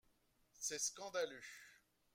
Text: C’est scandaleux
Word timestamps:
C’est 0.57 0.79
scandaleux 0.79 1.45